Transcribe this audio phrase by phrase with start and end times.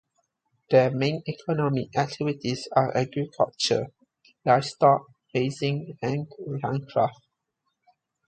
[0.71, 3.93] Their main economic activities are agriculture,
[4.43, 6.25] livestock-raising and
[6.63, 7.21] handcrafts.